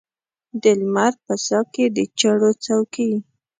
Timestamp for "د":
0.61-0.63, 1.95-1.97